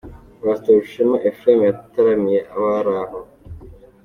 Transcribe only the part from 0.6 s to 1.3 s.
Rushema